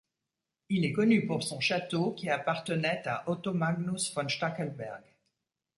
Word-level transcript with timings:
Il 0.69 0.83
est 0.83 0.93
connu 0.93 1.27
pour 1.27 1.43
son 1.43 1.59
château 1.59 2.11
qui 2.13 2.27
appartenait 2.27 3.07
à 3.07 3.23
Otto 3.29 3.53
Magnus 3.53 4.11
von 4.15 4.27
Stackelberg. 4.27 5.03